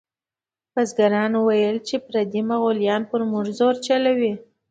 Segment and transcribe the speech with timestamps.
[0.73, 4.33] بزګرانو ویل چې پردي مغولیان پر موږ زور چلوي.